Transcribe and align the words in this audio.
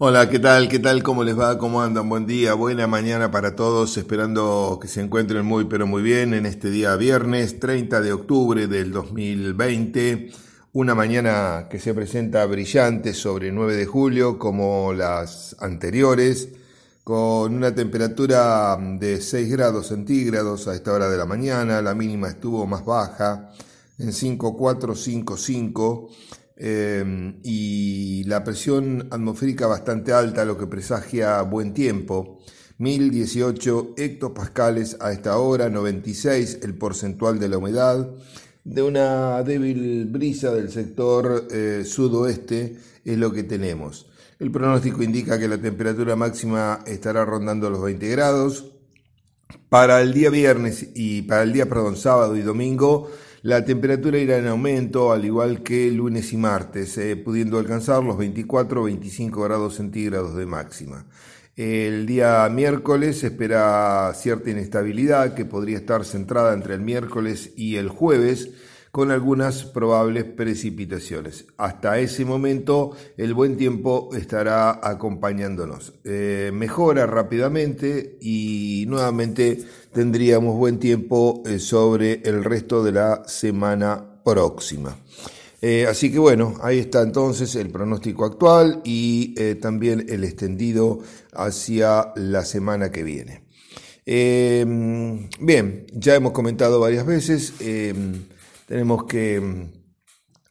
Hola, 0.00 0.30
¿qué 0.30 0.38
tal? 0.38 0.68
¿Qué 0.68 0.78
tal? 0.78 1.02
¿Cómo 1.02 1.24
les 1.24 1.36
va? 1.36 1.58
¿Cómo 1.58 1.82
andan? 1.82 2.08
Buen 2.08 2.24
día, 2.24 2.54
buena 2.54 2.86
mañana 2.86 3.32
para 3.32 3.56
todos, 3.56 3.96
esperando 3.96 4.78
que 4.80 4.86
se 4.86 5.00
encuentren 5.00 5.44
muy 5.44 5.64
pero 5.64 5.88
muy 5.88 6.04
bien 6.04 6.34
en 6.34 6.46
este 6.46 6.70
día 6.70 6.94
viernes 6.94 7.58
30 7.58 8.00
de 8.00 8.12
octubre 8.12 8.68
del 8.68 8.92
2020, 8.92 10.30
una 10.72 10.94
mañana 10.94 11.66
que 11.68 11.80
se 11.80 11.94
presenta 11.94 12.46
brillante 12.46 13.12
sobre 13.12 13.50
9 13.50 13.74
de 13.74 13.86
julio 13.86 14.38
como 14.38 14.92
las 14.92 15.56
anteriores, 15.58 16.50
con 17.02 17.56
una 17.56 17.74
temperatura 17.74 18.78
de 18.80 19.20
6 19.20 19.50
grados 19.50 19.88
centígrados 19.88 20.68
a 20.68 20.76
esta 20.76 20.92
hora 20.92 21.08
de 21.08 21.18
la 21.18 21.26
mañana, 21.26 21.82
la 21.82 21.96
mínima 21.96 22.28
estuvo 22.28 22.68
más 22.68 22.84
baja 22.84 23.50
en 23.98 24.12
5,455 24.12 26.08
Em, 26.60 27.38
y 27.44 28.24
la 28.24 28.42
presión 28.42 29.06
atmosférica 29.12 29.68
bastante 29.68 30.12
alta, 30.12 30.44
lo 30.44 30.58
que 30.58 30.66
presagia 30.66 31.40
buen 31.42 31.72
tiempo. 31.72 32.40
1018 32.78 33.94
hectopascales 33.96 34.96
a 35.00 35.12
esta 35.12 35.38
hora, 35.38 35.70
96 35.70 36.58
el 36.62 36.74
porcentual 36.74 37.38
de 37.38 37.48
la 37.48 37.58
humedad, 37.58 38.10
de 38.64 38.82
una 38.82 39.40
débil 39.44 40.06
brisa 40.06 40.52
del 40.52 40.70
sector 40.70 41.46
eh, 41.50 41.84
sudoeste 41.84 42.76
es 43.04 43.18
lo 43.18 43.32
que 43.32 43.44
tenemos. 43.44 44.10
El 44.40 44.50
pronóstico 44.50 45.02
indica 45.04 45.38
que 45.38 45.48
la 45.48 45.58
temperatura 45.58 46.16
máxima 46.16 46.80
estará 46.86 47.24
rondando 47.24 47.70
los 47.70 47.82
20 47.82 48.08
grados. 48.08 48.72
Para 49.68 50.02
el 50.02 50.12
día 50.12 50.30
viernes 50.30 50.88
y 50.94 51.22
para 51.22 51.42
el 51.42 51.52
día, 51.52 51.68
perdón, 51.68 51.96
sábado 51.96 52.36
y 52.36 52.42
domingo 52.42 53.10
la 53.42 53.64
temperatura 53.64 54.18
irá 54.18 54.38
en 54.38 54.48
aumento, 54.48 55.12
al 55.12 55.24
igual 55.24 55.62
que 55.62 55.90
lunes 55.90 56.32
y 56.32 56.36
martes, 56.36 56.98
eh, 56.98 57.16
pudiendo 57.16 57.58
alcanzar 57.58 58.02
los 58.02 58.18
24 58.18 58.80
o 58.80 58.84
25 58.84 59.42
grados 59.42 59.76
centígrados 59.76 60.34
de 60.34 60.46
máxima. 60.46 61.06
El 61.56 62.06
día 62.06 62.48
miércoles 62.48 63.18
se 63.18 63.28
espera 63.28 64.12
cierta 64.14 64.50
inestabilidad 64.50 65.34
que 65.34 65.44
podría 65.44 65.76
estar 65.76 66.04
centrada 66.04 66.52
entre 66.52 66.74
el 66.74 66.80
miércoles 66.80 67.52
y 67.56 67.76
el 67.76 67.88
jueves, 67.88 68.50
con 68.92 69.10
algunas 69.10 69.64
probables 69.64 70.24
precipitaciones. 70.24 71.46
Hasta 71.56 71.98
ese 71.98 72.24
momento 72.24 72.92
el 73.16 73.34
buen 73.34 73.56
tiempo 73.56 74.10
estará 74.14 74.80
acompañándonos. 74.82 75.94
Eh, 76.04 76.50
mejora 76.54 77.06
rápidamente 77.06 78.16
y 78.20 78.84
nuevamente 78.88 79.58
tendríamos 79.92 80.56
buen 80.56 80.78
tiempo 80.78 81.42
eh, 81.46 81.58
sobre 81.58 82.22
el 82.24 82.44
resto 82.44 82.82
de 82.82 82.92
la 82.92 83.24
semana 83.26 84.20
próxima. 84.24 84.96
Eh, 85.60 85.86
así 85.88 86.12
que 86.12 86.20
bueno, 86.20 86.54
ahí 86.62 86.78
está 86.78 87.02
entonces 87.02 87.56
el 87.56 87.70
pronóstico 87.70 88.24
actual 88.24 88.80
y 88.84 89.34
también 89.56 90.06
el 90.08 90.22
extendido 90.22 91.00
hacia 91.32 92.12
la 92.14 92.44
semana 92.44 92.92
que 92.92 93.02
viene. 93.02 93.42
bien, 94.06 95.86
ya 95.92 96.14
hemos 96.14 96.32
comentado 96.32 96.78
varias 96.78 97.04
veces 97.04 97.54
tenemos 98.68 99.04
que 99.04 99.40
mm, 99.40 99.72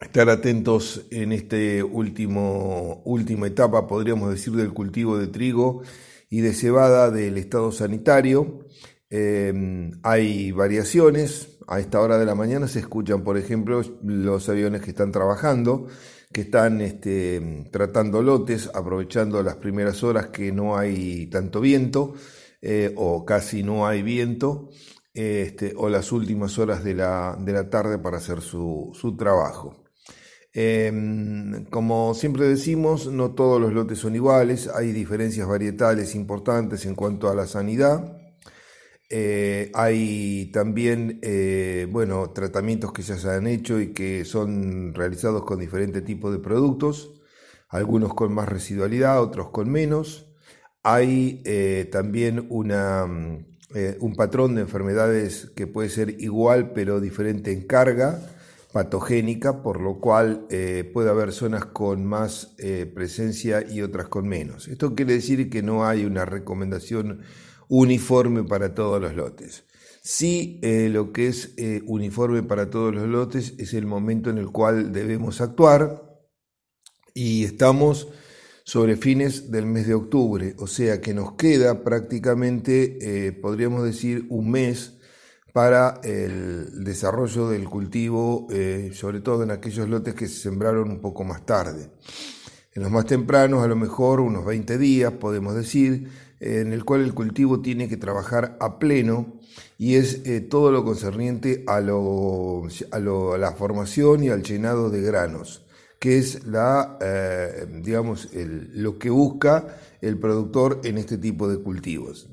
estar 0.01 0.29
atentos 0.29 1.05
en 1.11 1.31
esta 1.31 1.55
última 1.85 3.47
etapa, 3.47 3.87
podríamos 3.87 4.31
decir, 4.31 4.53
del 4.53 4.73
cultivo 4.73 5.17
de 5.17 5.27
trigo 5.27 5.83
y 6.29 6.41
de 6.41 6.53
cebada 6.53 7.11
del 7.11 7.37
estado 7.37 7.71
sanitario. 7.71 8.65
Em, 9.09 9.91
hay 10.03 10.51
variaciones. 10.51 11.59
A 11.67 11.79
esta 11.79 11.99
hora 12.01 12.17
de 12.17 12.25
la 12.25 12.33
mañana 12.33 12.67
se 12.67 12.79
escuchan, 12.79 13.23
por 13.23 13.37
ejemplo, 13.37 13.81
los 14.01 14.49
aviones 14.49 14.81
que 14.81 14.91
están 14.91 15.11
trabajando, 15.11 15.87
que 16.31 16.41
están 16.41 16.81
este, 16.81 17.67
tratando 17.71 18.21
lotes, 18.21 18.71
aprovechando 18.73 19.43
las 19.43 19.57
primeras 19.57 20.02
horas 20.03 20.27
que 20.27 20.52
no 20.52 20.77
hay 20.77 21.27
tanto 21.27 21.59
viento 21.61 22.15
eh, 22.61 22.93
o 22.95 23.25
casi 23.25 23.63
no 23.63 23.85
hay 23.85 24.02
viento 24.02 24.69
este, 25.17 25.73
o 25.75 25.89
las 25.89 26.11
últimas 26.11 26.59
horas 26.59 26.83
de 26.83 26.93
la, 26.93 27.67
tarde 27.71 27.97
para 27.97 28.17
hacer 28.17 28.42
su, 28.42 29.15
trabajo. 29.17 29.83
Em, 30.53 31.65
como 31.71 32.14
siempre 32.14 32.45
decimos, 32.47 33.08
no 33.08 33.31
todos 33.31 33.59
los 33.59 33.73
lotes 33.73 33.97
son 33.97 34.14
iguales, 34.15 34.67
hay 34.67 34.92
diferencias 34.92 35.47
varietales 35.47 36.14
importantes 36.14 36.86
en 36.86 36.93
cuanto 36.93 37.30
a 37.30 37.36
la 37.36 37.47
sanidad. 37.47 38.15
Eh, 39.09 39.71
hay 39.73 40.52
también 40.52 41.19
eh, 41.23 41.87
bueno, 41.89 42.30
tratamientos 42.31 42.93
que 42.93 43.02
ya 43.02 43.17
se 43.17 43.30
han 43.31 43.47
hecho 43.47 43.80
y 43.81 43.93
que 43.93 44.23
son 44.23 44.93
realizados 44.93 45.43
con 45.45 45.59
diferentes 45.59 46.05
tipos 46.05 46.31
de 46.31 46.39
productos, 46.39 47.21
algunos 47.69 48.13
con 48.13 48.33
más 48.36 48.47
residualidad, 48.49 49.19
otros 49.21 49.49
con 49.49 49.71
menos. 49.71 50.27
Hay 50.83 51.42
eh, 51.45 51.89
también 51.92 52.45
una 52.49 53.08
eh, 53.76 53.98
un 54.00 54.16
patrón 54.16 54.55
de 54.55 54.61
enfermedades 54.61 55.52
que 55.54 55.67
puede 55.67 55.89
ser 55.89 56.22
igual 56.22 56.72
pero 56.72 57.02
diferente 57.02 57.52
en 57.52 57.67
carga 57.67 58.22
patogénica, 58.72 59.61
por 59.61 59.82
lo 59.82 60.00
cual 60.00 60.45
eh, 60.50 60.89
puede 60.94 61.10
haber 61.10 61.33
zonas 61.33 61.66
con 61.66 62.05
más 62.05 62.54
eh, 62.60 62.86
presencia 62.86 63.66
y 63.70 63.82
otras 63.82 64.08
con 64.08 64.28
menos. 64.28 64.67
Esto 64.67 64.95
quiere 64.95 65.14
decir 65.14 65.50
que 65.50 65.64
no 65.64 65.86
hay 65.86 66.05
una 66.05 66.23
recomendación 66.26 67.23
uniforme 67.67 68.44
para 68.44 68.73
todos 68.73 69.02
los 69.02 69.16
lotes. 69.16 69.66
Sí, 70.02 70.61
lo 70.64 71.11
que 71.11 71.28
es 71.28 71.54
uniforme 71.86 72.42
para 72.42 72.70
todos 72.70 72.95
los 72.95 73.10
lotes 73.10 73.55
es 73.58 73.73
el 73.73 73.86
momento 73.86 74.30
en 74.30 74.38
el 74.38 74.52
cual 74.52 74.94
debemos 74.94 75.42
actuar 75.42 76.22
y 77.14 77.44
estamos 77.44 78.08
sobre 78.67 78.98
fines 78.98 79.50
del 79.50 79.66
mes 79.66 79.88
de 79.88 79.94
octubre, 79.94 80.54
o 80.60 80.67
sea 80.67 81.00
que 81.00 81.14
nos 81.14 81.36
queda 81.36 81.86
prácticamente, 81.86 82.98
eh, 83.00 83.32
podríamos 83.32 83.86
decir, 83.86 84.26
un 84.28 84.52
mes 84.52 84.98
para 85.54 86.02
el 86.04 86.83
desarrollo 86.83 87.48
del 87.48 87.64
cultivo, 87.64 88.45
eh, 88.52 88.92
sobre 88.94 89.22
todo 89.22 89.44
en 89.44 89.52
aquellos 89.52 89.88
lotes 89.88 90.16
que 90.16 90.28
se 90.28 90.42
sembraron 90.42 90.92
un 90.92 91.00
poco 91.00 91.23
más 91.23 91.45
tarde. 91.45 91.89
En 92.73 92.83
los 92.83 92.92
más 92.92 93.05
tempranos, 93.05 93.64
a 93.64 93.67
lo 93.67 93.78
mejor 93.78 94.20
unos 94.20 94.44
20 94.44 94.78
días, 94.78 95.14
podemos 95.14 95.55
decir, 95.55 96.10
en 96.42 96.73
el 96.73 96.84
cual 96.84 97.05
el 97.05 97.14
cultivo 97.14 97.61
tiene 97.61 97.88
que 97.88 97.95
trabajar 97.95 98.58
a 98.60 98.80
pleno 98.80 99.39
y 99.78 99.95
es 99.95 100.23
eh, 100.26 100.42
todo 100.42 100.73
lo 100.73 100.84
concerniente 100.84 101.64
a, 101.67 101.78
a 101.78 102.99
la 102.99 103.52
formación 103.58 104.26
y 104.26 104.30
al 104.30 104.44
llenado 104.44 104.89
de 104.89 105.02
granos 105.04 105.67
que 105.99 106.17
es 106.17 106.45
la, 106.45 106.97
eh, 107.02 107.65
digamos, 107.81 108.30
lo 108.33 108.97
que 108.99 109.09
busca 109.09 109.80
el 110.02 110.17
productor 110.17 110.81
en 110.83 110.97
este 110.97 111.17
tipo 111.17 111.47
de 111.47 111.58
cultivos. 111.58 112.30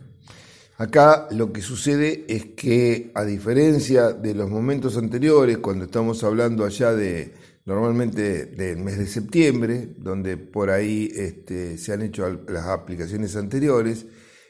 Acá 0.76 1.28
lo 1.30 1.52
que 1.52 1.62
sucede 1.62 2.24
es 2.28 2.47
que, 2.56 3.12
a 3.14 3.24
diferencia 3.24 4.12
de 4.12 4.34
los 4.34 4.50
momentos 4.50 4.97
anteriores, 4.97 5.58
cuando 5.58 5.84
estamos 5.84 6.24
hablando 6.24 6.64
allá 6.64 6.92
de 6.92 7.32
normalmente 7.64 8.47
del 8.47 8.78
mes 8.78 8.98
de 8.98 9.06
septiembre, 9.06 9.88
donde 9.97 10.36
por 10.36 10.70
ahí 10.70 11.10
este, 11.14 11.78
se 11.78 11.92
han 11.92 12.03
hecho 12.03 12.28
las 12.48 12.66
aplicaciones 12.66 13.36
anteriores, 13.36 14.06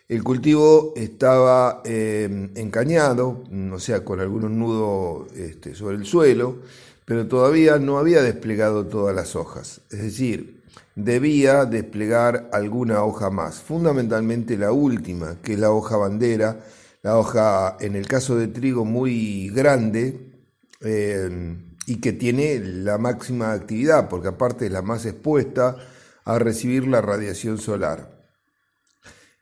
el 0.08 0.22
cultivo 0.22 0.92
estaba 0.96 1.82
eh, 1.84 2.50
encañado, 2.56 3.44
o 3.72 3.78
sea, 3.78 4.04
con 4.04 4.20
algunos 4.20 4.50
nudos 4.50 5.32
este, 5.34 5.74
sobre 5.74 5.96
el 5.96 6.04
suelo, 6.04 6.60
pero 7.04 7.26
todavía 7.26 7.78
no 7.78 7.98
había 7.98 8.22
desplegado 8.22 8.86
todas 8.86 9.14
las 9.14 9.36
hojas, 9.36 9.82
es 9.90 10.02
decir, 10.02 10.62
debía 10.94 11.64
desplegar 11.64 12.48
alguna 12.52 13.02
hoja 13.04 13.30
más, 13.30 13.60
fundamentalmente 13.60 14.56
la 14.56 14.72
última, 14.72 15.36
que 15.42 15.54
es 15.54 15.58
la 15.58 15.70
hoja 15.70 15.96
bandera, 15.96 16.60
la 17.02 17.18
hoja, 17.18 17.76
en 17.80 17.96
el 17.96 18.06
caso 18.06 18.36
de 18.36 18.48
trigo, 18.48 18.84
muy 18.84 19.50
grande 19.50 20.32
eh, 20.80 21.56
y 21.86 22.00
que 22.00 22.12
tiene 22.12 22.58
la 22.60 22.96
máxima 22.96 23.52
actividad, 23.52 24.08
porque 24.08 24.28
aparte 24.28 24.66
es 24.66 24.72
la 24.72 24.82
más 24.82 25.04
expuesta 25.04 25.76
a 26.24 26.38
recibir 26.38 26.86
la 26.86 27.02
radiación 27.02 27.58
solar. 27.58 28.23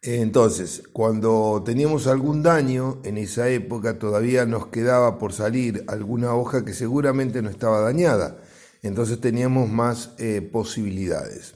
Entonces, 0.04 0.82
cuando 0.92 1.62
teníamos 1.64 2.08
algún 2.08 2.42
daño 2.42 3.00
en 3.04 3.18
esa 3.18 3.48
época, 3.48 4.00
todavía 4.00 4.44
nos 4.46 4.66
quedaba 4.66 5.16
por 5.16 5.32
salir 5.32 5.84
alguna 5.86 6.34
hoja 6.34 6.64
que 6.64 6.74
seguramente 6.74 7.40
no 7.40 7.48
estaba 7.48 7.80
dañada. 7.80 8.42
Entonces 8.82 9.20
teníamos 9.20 9.70
más 9.70 10.10
eh, 10.18 10.42
posibilidades. 10.42 11.54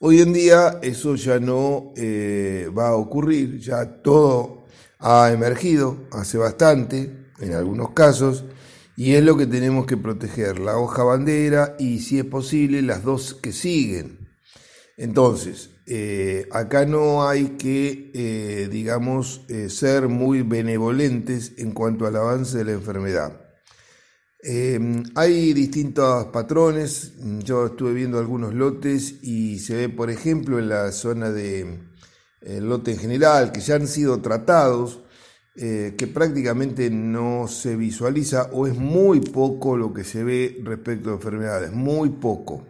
Hoy 0.00 0.20
en 0.20 0.34
día 0.34 0.78
eso 0.82 1.14
ya 1.14 1.40
no 1.40 1.94
eh, 1.96 2.70
va 2.76 2.90
a 2.90 2.96
ocurrir, 2.96 3.58
ya 3.58 4.02
todo 4.02 4.64
ha 4.98 5.32
emergido 5.32 5.96
hace 6.12 6.36
bastante, 6.36 7.30
en 7.40 7.54
algunos 7.54 7.92
casos, 7.92 8.44
y 8.96 9.14
es 9.14 9.24
lo 9.24 9.36
que 9.38 9.46
tenemos 9.46 9.86
que 9.86 9.96
proteger, 9.96 10.58
la 10.58 10.76
hoja 10.76 11.04
bandera 11.04 11.74
y 11.78 12.00
si 12.00 12.18
es 12.18 12.24
posible 12.26 12.82
las 12.82 13.02
dos 13.02 13.32
que 13.32 13.52
siguen. 13.52 14.27
Entonces, 14.98 15.70
eh, 15.86 16.48
acá 16.50 16.84
no 16.84 17.28
hay 17.28 17.50
que, 17.50 18.10
eh, 18.14 18.68
digamos, 18.68 19.42
eh, 19.48 19.70
ser 19.70 20.08
muy 20.08 20.42
benevolentes 20.42 21.52
en 21.58 21.70
cuanto 21.70 22.04
al 22.04 22.16
avance 22.16 22.58
de 22.58 22.64
la 22.64 22.72
enfermedad. 22.72 23.40
Em, 24.42 25.04
hay 25.14 25.52
distintos 25.52 26.26
patrones, 26.26 27.12
yo 27.44 27.66
estuve 27.66 27.92
viendo 27.94 28.18
algunos 28.18 28.54
lotes 28.54 29.22
y 29.22 29.60
se 29.60 29.76
ve, 29.76 29.88
por 29.88 30.10
ejemplo, 30.10 30.58
en 30.58 30.68
la 30.68 30.90
zona 30.90 31.30
de 31.30 31.78
el 32.40 32.68
lote 32.68 32.92
en 32.92 32.98
general, 32.98 33.52
que 33.52 33.60
ya 33.60 33.76
han 33.76 33.86
sido 33.86 34.20
tratados, 34.20 35.04
que 35.56 36.10
prácticamente 36.14 36.88
no 36.88 37.48
se 37.48 37.74
visualiza 37.74 38.48
o 38.52 38.68
es 38.68 38.76
muy 38.76 39.20
poco 39.20 39.76
lo 39.76 39.92
que 39.92 40.04
se 40.04 40.22
ve 40.22 40.60
respecto 40.62 41.10
a 41.10 41.14
enfermedades, 41.14 41.72
muy 41.72 42.10
poco. 42.10 42.64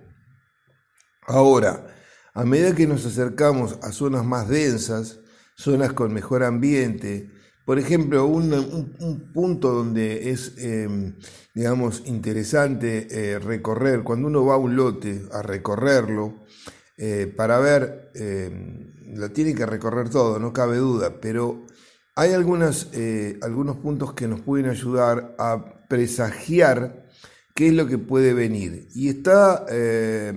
Ahora, 1.27 1.98
a 2.39 2.45
medida 2.45 2.73
que 2.73 2.87
nos 2.87 3.05
acercamos 3.05 3.81
a 3.83 3.91
zonas 3.91 4.25
más 4.25 4.49
densas, 4.49 5.19
zonas 5.57 5.93
con 5.93 6.15
mejor 6.15 6.45
ambiente, 6.45 7.33
por 7.65 7.81
ejemplo, 7.81 8.27
un, 8.27 9.29
punto 9.35 9.73
donde 9.73 10.31
es, 10.31 10.53
em, 10.59 11.17
digamos, 11.53 12.05
interesante 12.07 13.09
eh, 13.11 13.41
recorrer, 13.41 14.05
cuando 14.05 14.29
uno 14.29 14.45
va 14.47 14.55
a 14.55 14.59
un 14.59 14.77
lote 14.77 15.23
a 15.33 15.43
recorrerlo, 15.43 16.45
eh, 16.97 17.27
para 17.27 17.59
ver, 17.59 18.13
em, 18.15 18.95
lo 19.17 19.33
tiene 19.33 19.53
que 19.53 19.67
recorrer 19.67 20.09
todo, 20.09 20.39
no 20.39 20.53
cabe 20.53 20.77
duda, 20.77 21.21
pero 21.21 21.67
hay 22.15 22.31
eh, 22.31 23.39
algunos 23.43 23.77
puntos 23.79 24.13
que 24.13 24.29
nos 24.29 24.43
pueden 24.43 24.71
ayudar 24.71 25.35
a 25.41 25.89
presagiar 25.89 27.08
qué 27.59 27.67
es 27.67 27.75
lo 27.75 27.89
que 27.89 27.99
puede 27.99 28.35
venir. 28.35 28.87
Y 28.95 29.09
está, 29.09 29.67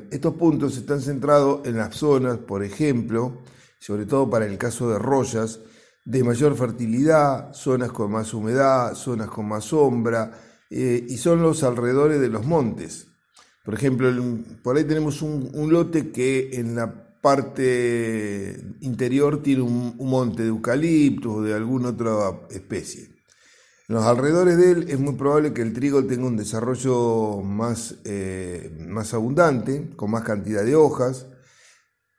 estos 0.09 0.33
puntos 0.33 0.75
están 0.75 1.01
centrados 1.01 1.68
en 1.68 1.77
las 1.77 1.95
zonas, 1.95 2.39
por 2.39 2.63
ejemplo, 2.63 3.44
sobre 3.77 4.07
todo 4.07 4.27
para 4.27 4.47
el 4.47 4.57
caso 4.57 4.89
de 4.89 4.97
Rollas, 4.97 5.59
de 6.03 6.23
mayor 6.23 6.57
fertilidad, 6.57 7.53
zonas 7.53 7.91
con 7.91 8.12
más 8.12 8.33
humedad, 8.33 8.95
zonas 8.95 9.27
con 9.27 9.47
más 9.47 9.65
sombra, 9.65 10.31
eh, 10.71 11.06
y 11.07 11.18
son 11.18 11.44
los 11.44 11.62
alrededores 11.62 12.19
de 12.19 12.29
los 12.29 12.44
montes. 12.44 13.06
Por 13.63 13.75
ejemplo, 13.75 14.12
por 14.63 14.77
ahí 14.77 14.83
tenemos 14.85 15.21
un, 15.21 15.51
lote 15.71 16.09
que 16.09 16.50
en 16.53 16.74
la 16.74 17.19
parte 17.21 18.59
interior 18.79 19.44
tiene 19.44 19.62
un, 19.62 19.95
monte 20.00 20.41
de 20.41 20.50
eucaliptos 20.50 21.35
o 21.35 21.41
de 21.44 21.53
alguna 21.53 21.89
otra 21.89 22.47
especie. 22.50 23.10
En 23.91 23.95
los 23.95 24.05
alrededores 24.05 24.55
de 24.55 24.71
él 24.71 24.85
es 24.88 24.97
muy 25.01 25.15
probable 25.15 25.51
que 25.51 25.61
el 25.61 25.73
trigo 25.73 26.05
tenga 26.05 26.25
un 26.25 26.38
desarrollo 26.38 27.41
más, 27.41 27.95
eh, 28.05 28.73
más 28.88 29.13
abundante, 29.13 29.89
con 29.97 30.11
más 30.11 30.23
cantidad 30.23 30.63
de 30.63 30.77
hojas, 30.77 31.27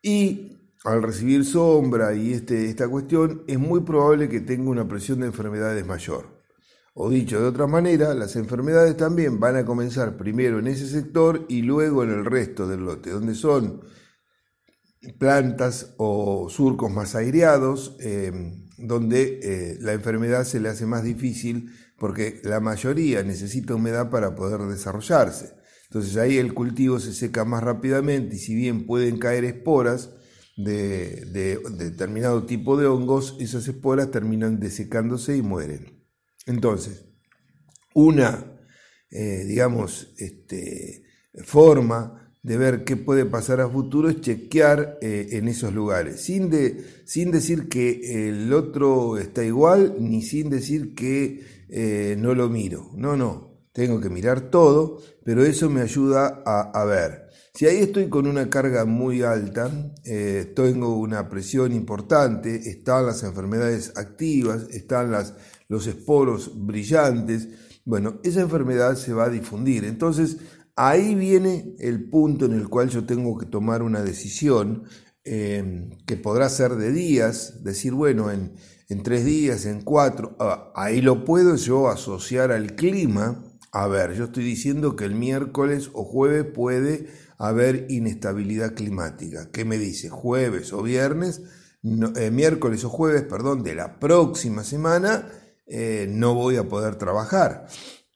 y 0.02 0.74
al 0.84 1.02
recibir 1.02 1.46
sombra 1.46 2.12
y 2.12 2.34
este, 2.34 2.68
esta 2.68 2.88
cuestión, 2.88 3.44
es 3.46 3.58
muy 3.58 3.80
probable 3.80 4.28
que 4.28 4.40
tenga 4.40 4.68
una 4.68 4.86
presión 4.86 5.20
de 5.20 5.28
enfermedades 5.28 5.86
mayor. 5.86 6.26
O 6.92 7.08
dicho 7.08 7.40
de 7.40 7.46
otra 7.46 7.66
manera, 7.66 8.12
las 8.12 8.36
enfermedades 8.36 8.94
también 8.98 9.40
van 9.40 9.56
a 9.56 9.64
comenzar 9.64 10.18
primero 10.18 10.58
en 10.58 10.66
ese 10.66 10.86
sector 10.86 11.46
y 11.48 11.62
luego 11.62 12.04
en 12.04 12.10
el 12.10 12.26
resto 12.26 12.68
del 12.68 12.80
lote, 12.84 13.08
donde 13.08 13.34
son 13.34 13.80
plantas 15.18 15.94
o 15.98 16.48
surcos 16.48 16.90
más 16.90 17.14
aireados, 17.14 17.96
em, 18.00 18.66
donde 18.78 19.40
eh, 19.42 19.78
la 19.80 19.92
enfermedad 19.92 20.44
se 20.44 20.60
le 20.60 20.68
hace 20.68 20.86
más 20.86 21.04
difícil 21.04 21.70
porque 21.98 22.40
la 22.44 22.60
mayoría 22.60 23.22
necesita 23.22 23.74
humedad 23.74 24.10
para 24.10 24.34
poder 24.34 24.60
desarrollarse. 24.62 25.54
Entonces 25.84 26.16
ahí 26.16 26.38
el 26.38 26.54
cultivo 26.54 26.98
se 26.98 27.12
seca 27.12 27.44
más 27.44 27.62
rápidamente 27.62 28.36
y 28.36 28.38
si 28.38 28.54
bien 28.54 28.86
pueden 28.86 29.18
caer 29.18 29.44
esporas, 29.44 30.10
de, 30.56 31.60
determinado 31.76 32.44
tipo 32.44 32.76
de 32.76 32.86
hongos, 32.86 33.36
esas 33.40 33.66
esporas 33.68 34.10
terminan 34.10 34.60
desecándose 34.60 35.36
y 35.36 35.42
mueren. 35.42 36.04
Entonces, 36.46 37.06
una, 37.94 38.60
eh, 39.10 39.44
digamos, 39.46 40.12
este, 40.18 41.04
forma 41.44 42.21
de 42.42 42.56
ver 42.56 42.84
qué 42.84 42.96
puede 42.96 43.24
pasar 43.24 43.60
a 43.60 43.68
futuro 43.68 44.08
es 44.08 44.20
chequear 44.20 44.98
eh, 45.00 45.28
en 45.32 45.48
esos 45.48 45.72
lugares, 45.72 46.22
sin, 46.22 46.50
de, 46.50 46.84
sin 47.04 47.30
decir 47.30 47.68
que 47.68 48.28
el 48.28 48.52
otro 48.52 49.16
está 49.16 49.44
igual, 49.44 49.96
ni 50.00 50.22
sin 50.22 50.50
decir 50.50 50.94
que 50.94 51.44
eh, 51.68 52.16
no 52.18 52.34
lo 52.34 52.48
miro. 52.48 52.90
No, 52.94 53.16
no, 53.16 53.68
tengo 53.72 54.00
que 54.00 54.10
mirar 54.10 54.50
todo, 54.50 55.00
pero 55.24 55.44
eso 55.44 55.70
me 55.70 55.82
ayuda 55.82 56.42
a, 56.44 56.72
a 56.72 56.84
ver. 56.84 57.22
Si 57.54 57.66
ahí 57.66 57.78
estoy 57.78 58.08
con 58.08 58.26
una 58.26 58.48
carga 58.48 58.86
muy 58.86 59.22
alta, 59.22 59.70
eh, 60.04 60.52
tengo 60.56 60.96
una 60.96 61.28
presión 61.28 61.72
importante, 61.72 62.70
están 62.70 63.06
las 63.06 63.22
enfermedades 63.22 63.92
activas, 63.96 64.68
están 64.70 65.12
las, 65.12 65.34
los 65.68 65.86
esporos 65.86 66.50
brillantes, 66.66 67.48
bueno, 67.84 68.20
esa 68.24 68.40
enfermedad 68.40 68.96
se 68.96 69.12
va 69.12 69.24
a 69.24 69.28
difundir. 69.28 69.84
Entonces, 69.84 70.38
ahí 70.76 71.14
viene 71.14 71.74
el 71.78 72.08
punto 72.08 72.46
en 72.46 72.52
el 72.52 72.68
cual 72.68 72.88
yo 72.88 73.04
tengo 73.04 73.38
que 73.38 73.46
tomar 73.46 73.82
una 73.82 74.02
decisión 74.02 74.84
eh, 75.24 75.90
que 76.06 76.16
podrá 76.16 76.48
ser 76.48 76.76
de 76.76 76.90
días, 76.90 77.62
decir, 77.62 77.92
bueno, 77.92 78.30
en, 78.30 78.54
en 78.88 79.02
tres 79.02 79.24
días, 79.24 79.64
en 79.66 79.82
cuatro, 79.82 80.36
ah, 80.38 80.72
ahí 80.74 81.00
lo 81.00 81.24
puedo 81.24 81.56
yo 81.56 81.88
asociar 81.88 82.52
al 82.52 82.74
clima. 82.74 83.44
A 83.72 83.86
ver, 83.86 84.12
yo 84.14 84.24
estoy 84.24 84.44
diciendo 84.44 84.96
que 84.96 85.04
el 85.04 85.14
miércoles 85.14 85.90
o 85.94 86.04
jueves 86.04 86.44
puede 86.52 87.06
haber 87.38 87.86
inestabilidad 87.88 88.74
climática. 88.74 89.50
¿Qué 89.50 89.64
me 89.64 89.78
dice? 89.78 90.10
Jueves 90.10 90.72
o 90.72 90.82
viernes, 90.82 91.42
eh, 92.16 92.30
miércoles 92.30 92.84
o 92.84 92.90
jueves, 92.90 93.22
perdón, 93.22 93.62
de 93.62 93.74
la 93.74 93.98
próxima 93.98 94.62
semana, 94.62 95.26
eh, 95.66 96.06
no 96.10 96.34
voy 96.34 96.56
a 96.56 96.68
poder 96.68 96.96
trabajar. 96.96 97.66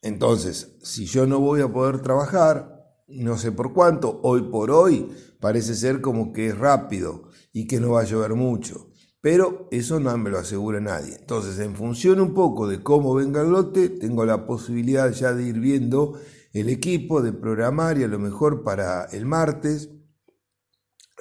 Entonces, 0.07 0.77
si 0.85 1.05
yo 1.07 1.27
no 1.27 1.41
voy 1.41 1.63
a 1.63 1.73
poder 1.73 2.01
trabajar, 2.01 3.03
no 3.09 3.37
sé 3.37 3.51
por 3.51 3.73
cuánto, 3.73 4.21
hoy 4.23 4.43
por 4.43 4.71
hoy 4.71 5.11
parece 5.41 5.75
ser 5.75 6.01
como 6.01 6.33
que 6.33 6.47
es 6.47 6.57
rápido 6.57 7.25
y 7.53 7.67
que 7.67 7.81
no 7.81 7.91
va 7.91 8.03
a 8.03 8.05
llover 8.05 8.35
mucho. 8.35 8.93
Pero 9.21 9.67
eso 9.73 9.99
no 9.99 10.17
me 10.17 10.31
lo 10.31 10.39
asegura 10.39 10.79
nadie. 10.79 11.17
Entonces, 11.19 11.59
en 11.59 11.75
función 11.75 12.21
un 12.21 12.35
poco 12.35 12.69
de 12.69 12.85
cómo 12.85 13.15
venga 13.15 13.43
el 13.43 13.51
lote, 13.51 13.89
tengo 13.89 14.25
la 14.25 14.47
posibilidad 14.47 15.11
ya 15.11 15.33
de 15.33 15.43
ir 15.43 15.59
viendo 15.59 16.21
el 16.53 16.69
equipo 16.69 17.21
de 17.21 17.33
programar 17.33 17.99
y 17.99 18.05
a 18.05 18.09
lo 18.09 18.21
mejor 18.21 18.63
para 18.63 19.07
el 19.07 19.27
martes, 19.27 19.91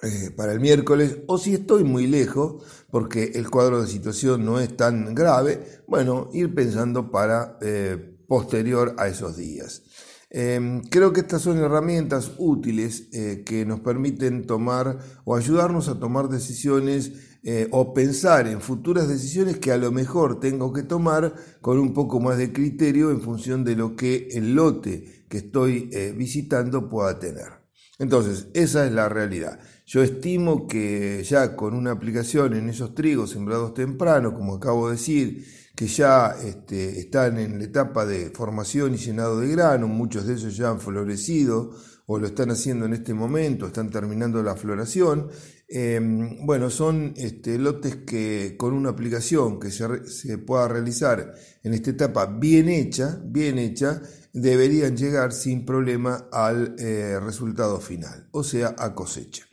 eh, 0.03 0.29
para 0.37 0.51
el 0.51 0.59
miércoles, 0.59 1.21
o 1.25 1.39
si 1.39 1.55
estoy 1.55 1.83
muy 1.83 2.05
lejos, 2.05 2.63
porque 2.91 3.31
el 3.33 3.49
cuadro 3.49 3.81
de 3.81 3.87
situación 3.87 4.45
no 4.45 4.59
es 4.59 4.77
tan 4.77 5.15
grave, 5.15 5.81
bueno, 5.87 6.29
ir 6.33 6.53
pensando 6.53 7.09
para 7.09 7.57
eh, 7.61 8.14
posterior 8.27 8.95
a 8.97 9.07
esos 9.07 9.37
días. 9.37 9.83
Em, 10.29 10.81
creo 10.81 11.13
que 11.13 11.21
estas 11.21 11.41
son 11.43 11.57
herramientas 11.57 12.31
útiles 12.37 13.07
eh, 13.13 13.43
que 13.45 13.65
nos 13.65 13.79
permiten 13.79 14.45
tomar 14.45 14.97
o 15.23 15.35
ayudarnos 15.35 15.87
a 15.87 15.99
tomar 15.99 16.29
decisiones 16.29 17.31
o 17.69 17.93
pensar 17.93 18.47
en 18.47 18.59
futuras 18.59 19.07
decisiones 19.07 19.59
que 19.59 19.71
a 19.71 19.77
lo 19.77 19.91
mejor 19.91 20.39
tengo 20.39 20.73
que 20.73 20.81
tomar 20.81 21.31
con 21.61 21.77
un 21.77 21.93
poco 21.93 22.19
más 22.19 22.39
de 22.39 22.51
criterio 22.51 23.11
en 23.11 23.21
función 23.21 23.63
de 23.63 23.75
lo 23.75 23.95
que 23.95 24.29
el 24.31 24.55
lote 24.55 25.15
que 25.29 25.37
estoy 25.37 25.89
eh, 25.91 26.13
visitando 26.15 26.89
pueda 26.89 27.19
tener. 27.19 27.65
Entonces, 27.97 28.47
esa 28.53 28.85
es 28.85 28.91
la 28.91 29.09
realidad. 29.09 29.59
Yo 29.85 30.03
estimo 30.03 30.67
que 30.67 31.23
ya 31.23 31.55
con 31.55 31.73
una 31.73 31.91
aplicación 31.91 32.53
en 32.55 32.69
esos 32.69 32.93
trigos 32.93 33.31
sembrados 33.31 33.73
temprano, 33.73 34.33
como 34.33 34.55
acabo 34.55 34.87
de 34.87 34.95
decir, 34.95 35.45
que 35.75 35.87
ya 35.87 36.35
este, 36.43 36.99
están 36.99 37.37
en 37.37 37.59
la 37.59 37.65
etapa 37.65 38.05
de 38.05 38.29
formación 38.29 38.93
y 38.93 38.97
llenado 38.97 39.39
de 39.39 39.49
grano, 39.49 39.87
muchos 39.87 40.25
de 40.25 40.33
ellos 40.33 40.55
ya 40.55 40.69
han 40.69 40.79
florecido 40.79 41.71
o 42.07 42.19
lo 42.19 42.27
están 42.27 42.51
haciendo 42.51 42.85
en 42.85 42.93
este 42.93 43.13
momento, 43.13 43.65
están 43.65 43.89
terminando 43.89 44.41
la 44.43 44.55
floración. 44.55 45.29
Em, 45.67 46.45
bueno, 46.45 46.69
son 46.69 47.13
este, 47.17 47.57
lotes 47.57 47.97
que 47.97 48.55
con 48.57 48.73
una 48.73 48.89
aplicación 48.89 49.59
que 49.59 49.71
se, 49.71 50.37
pueda 50.37 50.67
realizar 50.67 51.33
en 51.63 51.73
esta 51.73 51.89
etapa 51.89 52.27
bien 52.27 52.69
hecha, 52.69 53.19
bien 53.25 53.57
hecha, 53.57 54.01
deberían 54.33 54.95
llegar 54.95 55.33
sin 55.33 55.65
problema 55.65 56.27
al 56.31 56.75
eh, 56.77 57.19
resultado 57.19 57.79
final, 57.79 58.27
o 58.31 58.43
sea, 58.43 58.75
a 58.77 58.93
cosecha. 58.93 59.45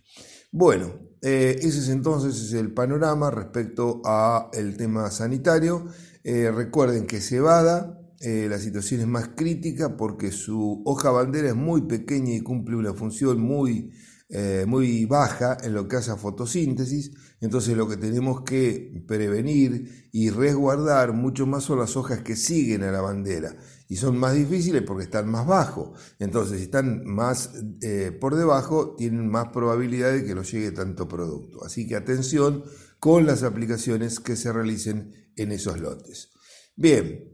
Bueno, 0.51 0.93
eh, 1.23 1.57
ese 1.59 1.79
es 1.79 1.89
entonces 1.89 2.53
el 2.53 2.75
panorama 2.75 3.31
respecto 3.31 4.03
al 4.05 4.77
tema 4.77 5.11
sanitario. 5.11 5.87
Eh, 6.25 6.51
recuerden 6.51 7.07
que 7.07 7.21
cebada, 7.21 7.99
la 8.21 8.59
situación 8.59 9.01
es 9.01 9.09
más 9.09 9.31
crítica 9.35 9.97
porque 9.97 10.31
su 10.31 10.81
hoja 10.85 11.11
bandera 11.11 11.49
es 11.49 11.57
muy 11.57 11.83
pequeña 11.83 12.33
y 12.35 12.41
cumple 12.41 12.77
una 12.77 12.95
función 12.95 13.41
muy 13.41 13.91
eh, 14.35 14.65
muy 14.67 15.05
baja 15.05 15.59
en 15.63 15.75
lo 15.75 15.87
que 15.87 15.97
hace 15.97 16.11
a 16.11 16.17
fotosíntesis, 16.17 17.11
entonces 17.43 17.77
lo 17.77 17.87
que 17.87 17.99
tenemos 17.99 18.41
que 18.45 19.05
prevenir 19.07 20.09
y 20.11 20.31
resguardar 20.31 21.13
mucho 21.13 21.47
más 21.47 21.65
son 21.65 21.81
las 21.81 21.99
hojas 21.99 22.23
que 22.23 22.35
siguen 22.35 22.83
a 22.83 22.91
la 22.91 23.03
bandera. 23.03 23.55
Y 23.89 23.97
son 23.97 24.17
más 24.17 24.33
difíciles 24.33 24.85
porque 24.87 25.05
están 25.05 25.29
más 25.31 25.47
bajo, 25.47 25.93
entonces 26.19 26.57
si 26.57 26.65
están 26.65 27.05
más 27.05 27.51
eh, 27.83 28.11
por 28.19 28.35
debajo 28.35 28.95
tienen 28.97 29.29
más 29.29 29.49
probabilidad 29.49 30.13
de 30.13 30.25
que 30.25 30.35
no 30.35 30.45
llegue 30.45 30.71
tanto 30.71 31.07
producto, 31.07 31.63
así 31.63 31.87
que 31.87 31.97
atención 31.97 32.65
con 33.01 33.27
las 33.27 33.43
aplicaciones 33.43 34.19
que 34.19 34.37
se 34.37 34.51
realicen 34.51 35.13
en 35.37 35.53
esos 35.53 35.81
lotes. 35.81 36.31
Bien, 36.75 37.33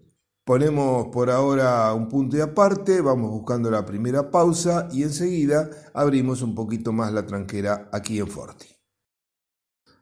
Ponemos 0.48 1.08
por 1.08 1.28
ahora 1.28 1.92
un 1.92 2.08
punto 2.08 2.38
y 2.38 2.40
aparte, 2.40 3.02
vamos 3.02 3.30
buscando 3.30 3.70
la 3.70 3.84
primera 3.84 4.30
pausa 4.30 4.88
y 4.90 5.02
enseguida 5.02 5.68
abrimos 5.92 6.40
un 6.40 6.54
poquito 6.54 6.90
más 6.90 7.12
la 7.12 7.26
tranquera 7.26 7.90
aquí 7.92 8.18
en 8.18 8.28
Forti. 8.28 8.64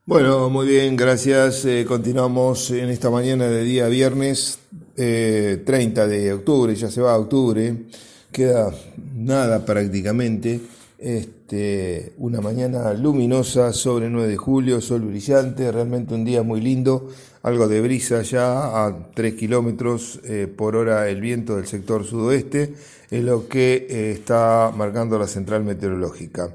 Bueno, 0.04 0.48
muy 0.48 0.68
bien, 0.68 0.94
gracias. 0.94 1.64
Eh, 1.64 1.84
continuamos 1.84 2.70
en 2.70 2.90
esta 2.90 3.10
mañana 3.10 3.48
de 3.48 3.64
día 3.64 3.88
viernes 3.88 4.60
30 4.94 5.64
eh, 5.74 6.06
de 6.06 6.32
octubre, 6.34 6.76
ya 6.76 6.92
se 6.92 7.00
va 7.00 7.14
a 7.14 7.18
octubre, 7.18 7.86
queda 8.30 8.72
nada 9.16 9.64
prácticamente. 9.64 10.60
Este, 10.96 12.14
una 12.18 12.40
mañana 12.40 12.94
luminosa 12.94 13.72
sobre 13.72 14.08
9 14.08 14.28
de 14.28 14.36
julio, 14.36 14.80
sol 14.80 15.02
brillante, 15.02 15.72
realmente 15.72 16.14
un 16.14 16.24
día 16.24 16.44
muy 16.44 16.60
lindo, 16.60 17.08
algo 17.46 17.68
de 17.68 17.80
brisa 17.80 18.22
ya 18.22 18.84
a 18.84 19.10
3 19.14 19.34
kilómetros 19.34 20.18
eh, 20.24 20.48
por 20.48 20.74
hora 20.74 21.08
el 21.08 21.20
viento 21.20 21.54
del 21.54 21.66
sector 21.68 22.04
sudoeste, 22.04 22.74
es 23.08 23.22
lo 23.22 23.46
que 23.46 23.86
eh, 23.88 24.10
está 24.10 24.72
marcando 24.76 25.16
la 25.16 25.28
central 25.28 25.62
meteorológica. 25.62 26.50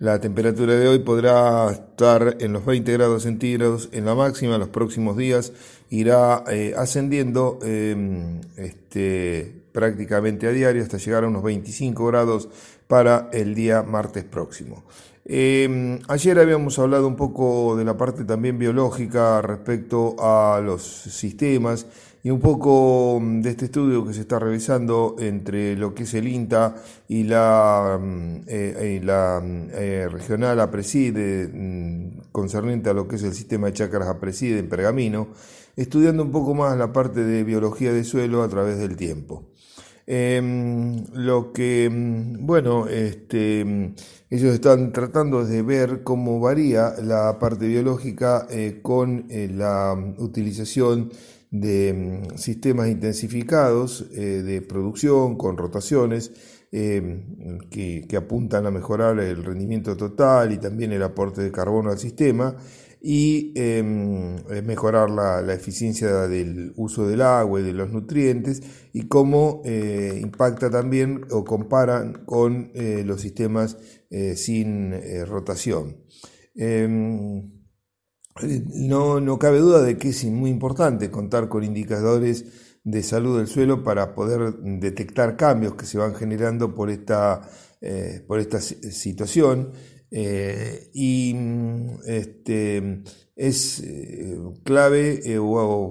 La 0.00 0.20
temperatura 0.20 0.74
de 0.74 0.86
hoy 0.86 0.98
podrá 0.98 1.72
estar 1.72 2.36
en 2.40 2.52
los 2.52 2.66
20 2.66 2.92
grados 2.92 3.22
centígrados 3.22 3.88
en 3.92 4.04
la 4.04 4.14
máxima, 4.14 4.54
en 4.54 4.60
los 4.60 4.68
próximos 4.68 5.16
días 5.16 5.52
irá 5.88 6.44
eh, 6.50 6.74
ascendiendo 6.76 7.58
em, 7.62 8.42
este, 8.58 9.63
prácticamente 9.74 10.46
a 10.46 10.52
diario 10.52 10.84
hasta 10.84 10.98
llegar 10.98 11.24
a 11.24 11.26
unos 11.26 11.42
25 11.42 12.06
grados 12.06 12.48
para 12.86 13.28
el 13.32 13.56
día 13.56 13.82
martes 13.82 14.22
próximo. 14.22 14.84
Em, 15.24 15.98
ayer 16.06 16.38
habíamos 16.38 16.78
hablado 16.78 17.08
un 17.08 17.16
poco 17.16 17.74
de 17.76 17.84
la 17.84 17.96
parte 17.96 18.24
también 18.24 18.56
biológica 18.56 19.42
respecto 19.42 20.14
a 20.20 20.60
los 20.60 20.84
sistemas 20.84 21.86
y 22.22 22.30
un 22.30 22.38
poco 22.38 23.18
mm, 23.20 23.40
de 23.40 23.50
este 23.50 23.64
estudio 23.64 24.06
que 24.06 24.14
se 24.14 24.20
está 24.20 24.38
realizando 24.38 25.16
entre 25.18 25.74
lo 25.76 25.92
que 25.92 26.04
es 26.04 26.14
el 26.14 26.28
INTA 26.28 26.76
y 27.08 27.24
la, 27.24 27.98
mm, 28.00 28.42
eh, 28.46 29.00
mm, 29.02 29.70
eh, 29.72 30.08
regional 30.08 30.60
APRESIDE 30.60 31.50
concerniente 32.30 32.90
a 32.90 32.92
lo 32.92 33.08
que 33.08 33.16
es 33.16 33.24
el 33.24 33.34
sistema 33.34 33.66
de 33.66 33.72
chacras 33.72 34.06
APRESIDE 34.06 34.60
en 34.60 34.68
Pergamino, 34.68 35.28
estudiando 35.74 36.22
un 36.22 36.30
poco 36.30 36.54
más 36.54 36.78
la 36.78 36.92
parte 36.92 37.24
de 37.24 37.42
biología 37.42 37.92
de 37.92 38.04
suelo 38.04 38.44
a 38.44 38.48
través 38.48 38.78
del 38.78 38.96
tiempo. 38.96 39.53
Em, 40.06 41.06
lo 41.14 41.52
que, 41.52 41.86
em, 41.86 42.46
bueno, 42.46 42.86
este, 42.88 43.62
ellos 44.28 44.54
están 44.54 44.92
tratando 44.92 45.44
de 45.46 45.62
ver 45.62 46.02
cómo 46.02 46.40
varía 46.40 46.94
la 47.02 47.38
parte 47.38 47.66
biológica 47.66 48.46
eh, 48.50 48.80
con 48.82 49.26
eh, 49.30 49.48
la 49.50 49.94
utilización 50.18 51.10
de 51.50 51.88
em, 51.88 52.36
sistemas 52.36 52.88
intensificados 52.88 54.06
eh, 54.12 54.42
de 54.42 54.60
producción 54.60 55.36
con 55.36 55.56
rotaciones 55.56 56.32
que, 56.74 58.04
que 58.08 58.16
apuntan 58.16 58.66
a 58.66 58.72
mejorar 58.72 59.20
el 59.20 59.44
rendimiento 59.44 59.96
total 59.96 60.50
y 60.50 60.58
también 60.58 60.90
el 60.90 61.04
aporte 61.04 61.40
de 61.40 61.52
carbono 61.52 61.90
al 61.92 61.98
sistema 62.00 62.56
y 63.06 63.52
em, 63.54 64.36
eh, 64.48 64.62
mejorar 64.62 65.10
la, 65.10 65.52
eficiencia 65.52 66.26
del 66.26 66.72
uso 66.76 67.06
del 67.06 67.20
agua 67.20 67.60
y 67.60 67.62
de 67.62 67.74
los 67.74 67.92
nutrientes 67.92 68.62
y 68.94 69.08
cómo 69.08 69.60
eh, 69.66 70.18
impacta 70.22 70.70
también 70.70 71.26
o 71.30 71.44
compara 71.44 72.14
con 72.24 72.70
eh, 72.74 73.02
los 73.04 73.20
sistemas 73.20 73.76
sin 74.36 74.94
rotación. 75.26 75.96
Em, 76.54 77.50
no, 78.88 79.20
no, 79.20 79.38
cabe 79.40 79.58
duda 79.58 79.82
de 79.82 79.98
que 79.98 80.10
es 80.10 80.24
muy 80.24 80.50
importante 80.50 81.10
contar 81.10 81.48
con 81.48 81.64
indicadores 81.64 82.44
de 82.84 83.02
salud 83.02 83.38
del 83.38 83.48
suelo 83.48 83.82
para 83.82 84.14
poder 84.14 84.54
detectar 84.60 85.36
cambios 85.36 85.74
que 85.74 85.84
se 85.84 85.98
van 85.98 86.14
generando 86.14 86.76
por 86.76 86.90
esta, 86.90 87.42
por 88.28 88.38
esta 88.38 88.60
situación. 88.60 89.72
Eh, 90.10 90.90
y 90.94 91.34
este, 92.06 93.02
es 93.34 93.80
eh, 93.80 94.38
clave 94.62 95.20
eh, 95.24 95.40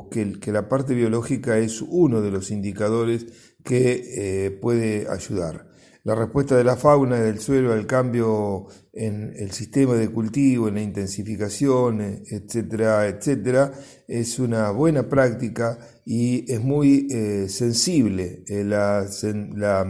que, 0.10 0.40
que, 0.40 0.52
la 0.54 0.70
parte 0.70 0.94
biológica 0.94 1.58
es 1.58 1.82
uno 1.82 2.22
de 2.22 2.32
los 2.32 2.50
indicadores 2.50 3.26
que 3.64 4.58
puede 4.62 5.08
ayudar. 5.10 5.68
La 6.06 6.16
respuesta 6.16 6.58
de 6.58 6.66
la 6.66 6.76
fauna 6.76 7.18
del 7.18 7.40
suelo 7.40 7.72
al 7.72 7.86
cambio 7.86 8.68
en 8.92 9.34
el 9.38 9.52
sistema 9.52 9.96
de 9.96 10.10
cultivo, 10.10 10.68
en 10.68 10.76
la 10.76 10.82
intensificación, 10.82 12.02
etcétera, 12.02 13.08
etcétera, 13.08 13.72
es 14.06 14.38
una 14.38 14.72
buena 14.72 15.08
práctica 15.08 15.80
y 16.06 16.52
es 16.52 16.62
muy 16.62 17.08
sensible 17.48 18.44
la, 18.50 19.08
la 19.56 19.86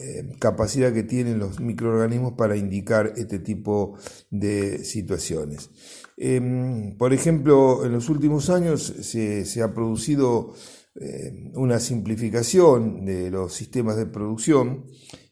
eh, 0.00 0.36
capacidad 0.38 0.92
que 0.92 1.02
tienen 1.02 1.38
los 1.38 1.58
microorganismos 1.60 2.34
para 2.34 2.56
indicar 2.56 3.14
este 3.16 3.38
tipo 3.38 3.98
de 4.30 4.84
situaciones. 4.84 5.70
Em, 6.16 6.96
por 6.96 7.12
ejemplo, 7.12 7.84
en 7.84 7.92
los 7.92 8.08
últimos 8.08 8.48
años 8.50 8.82
se, 9.00 9.62
ha 9.62 9.74
producido 9.74 10.54
eh, 10.94 11.50
una 11.54 11.78
simplificación 11.80 13.04
de 13.04 13.30
los 13.30 13.54
sistemas 13.54 13.96
de 13.96 14.06
producción 14.06 14.86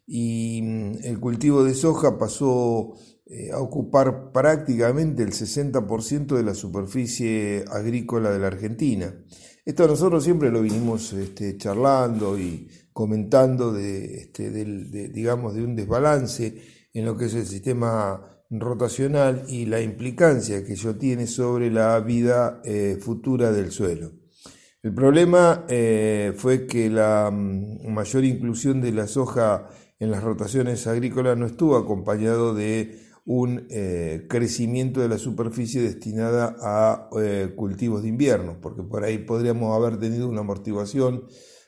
y 0.07 0.61
mm, 0.63 1.05
el 1.05 1.21
cultivo 1.21 1.65
de 1.65 1.75
soja 1.75 2.19
pasó 2.19 2.95
eh, 3.27 3.51
a 3.53 3.59
ocupar 3.59 4.31
prácticamente 4.33 5.23
el 5.23 5.33
60% 5.33 6.37
de 6.37 6.43
la 6.43 6.55
superficie 6.55 7.65
agrícola 7.71 8.31
de 8.31 8.39
la 8.39 8.47
Argentina. 8.49 9.15
Esto 9.65 9.89
nosotros 9.89 10.23
siempre 10.23 10.53
lo 10.53 10.63
vinimos 10.63 11.13
este, 11.13 11.57
charlando 11.57 12.39
y 12.39 12.69
comentando 12.97 13.75
de, 13.75 14.23
este, 14.23 14.51
digamos, 15.11 15.55
de 15.55 15.63
un 15.63 15.77
desbalance 15.77 16.63
en 16.95 17.05
lo 17.05 17.15
que 17.15 17.27
es 17.27 17.35
el 17.35 17.45
sistema 17.45 18.43
rotacional 18.49 19.45
y 19.49 19.67
la 19.67 19.83
implicancia 19.83 20.65
que 20.65 20.73
ello 20.73 20.97
tiene 20.97 21.27
sobre 21.27 21.71
la 21.71 22.01
vida 22.01 22.63
eh, 22.65 22.97
futura 22.99 23.53
del 23.53 23.71
suelo. 23.71 24.13
El 24.83 24.95
problema 24.95 25.67
eh, 25.69 26.33
fue 26.39 26.67
que 26.67 26.89
la 26.89 27.31
mm, 27.31 27.87
mayor 27.93 28.25
inclusión 28.25 28.81
de 28.81 28.93
la 28.93 29.07
soja 29.07 29.69
en 29.99 30.11
las 30.11 30.23
rotaciones 30.23 30.87
agrícolas 30.87 31.37
no 31.37 31.45
estuvo 31.45 31.77
acompañado 31.77 32.55
de 32.55 32.99
un 33.27 33.67
eh, 33.69 34.25
crecimiento 34.27 35.03
de 35.03 35.11
la 35.11 35.19
superficie 35.19 35.83
destinada 35.83 36.57
a 36.63 37.11
cultivos 37.57 38.05
de 38.05 38.09
invierno, 38.09 38.57
porque 38.63 38.83
por 38.83 39.05
ahí 39.05 39.19
podríamos 39.19 39.77
haber 39.77 40.01
tenido 40.01 40.31
una 40.31 40.41
amortiguación 40.41 41.25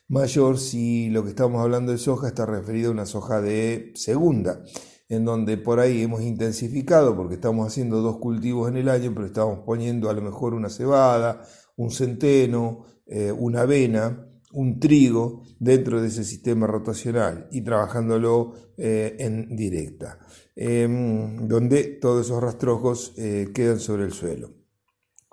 mayor 0.09 0.59
si 0.59 1.11
lo 1.11 1.23
que 1.23 1.31
estamos 1.31 1.61
hablando 1.63 1.93
de 1.93 1.99
soja 1.99 2.29
está 2.29 2.47
referido 2.47 2.89
a 2.89 2.93
una 2.93 3.07
soja 3.07 3.41
de 3.41 3.93
segunda, 3.95 4.63
en 5.09 5.25
donde 5.25 5.57
por 5.57 5.81
ahí 5.81 6.03
hemos 6.03 6.23
intensificado 6.23 7.17
porque 7.17 7.35
estamos 7.35 7.67
haciendo 7.67 8.01
dos 8.01 8.19
cultivos 8.19 8.69
en 8.69 8.77
el 8.77 8.89
año, 8.89 9.13
pero 9.15 9.27
estamos 9.27 9.61
poniendo 9.65 10.11
a 10.11 10.15
lo 10.15 10.23
mejor 10.23 10.55
una 10.55 10.71
cebada, 10.71 11.43
un 11.77 11.91
centeno, 11.91 12.87
eh, 13.07 13.33
una 13.33 13.63
avena, 13.63 14.25
un 14.53 14.81
trigo 14.81 15.43
dentro 15.59 16.01
de 16.01 16.09
ese 16.09 16.25
sistema 16.25 16.67
rotacional 16.67 17.49
y 17.51 17.63
trabajándolo 17.63 18.55
eh, 18.77 19.17
en 19.19 19.55
directa, 19.57 20.19
em, 20.57 21.47
donde 21.47 21.85
todos 22.01 22.27
esos 22.27 22.43
rastrojos 22.43 23.15
eh, 23.19 23.49
quedan 23.55 23.79
sobre 23.81 24.05
el 24.05 24.13
suelo. 24.13 24.51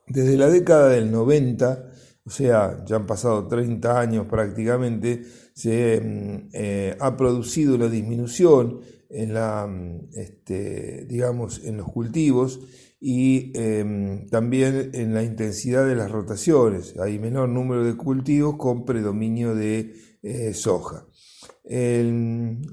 Desde 0.08 0.38
la 0.38 0.50
década 0.50 0.90
del 0.90 1.12
90, 1.12 1.90
o 2.26 2.30
sea, 2.32 2.84
ya 2.86 2.96
han 2.96 3.06
pasado 3.06 3.48
30 3.48 4.00
años 4.00 4.28
prácticamente, 4.28 5.24
se 5.54 6.02
mm, 6.02 6.50
eh, 6.54 6.98
ha 7.00 7.16
producido 7.16 7.76
una 7.76 7.88
disminución 7.88 8.80
en 9.10 9.34
la, 9.34 9.68
mm, 9.68 10.10
este, 10.16 11.06
digamos, 11.06 11.64
en 11.64 11.78
los 11.78 11.92
cultivos 11.92 12.60
y 13.00 13.52
em, 13.54 14.28
también 14.30 14.90
en 14.94 15.14
la 15.14 15.22
intensidad 15.24 15.86
de 15.86 15.96
las 15.96 16.12
rotaciones. 16.12 16.96
Hay 17.00 17.20
menor 17.20 17.50
número 17.50 17.86
de 17.86 17.96
cultivos 17.96 18.56
con 18.58 18.86
predominio 18.86 19.54
de 19.54 19.94
eh, 20.24 20.54
soja. 20.54 21.06